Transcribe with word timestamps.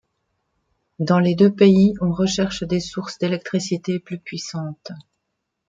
Dans 0.97 1.19
les 1.19 1.35
deux 1.35 1.53
pays, 1.53 1.93
on 2.01 2.11
recherche 2.11 2.63
des 2.63 2.79
sources 2.79 3.19
d'électrité 3.19 3.99
plus 3.99 4.17
puissantes. 4.19 4.93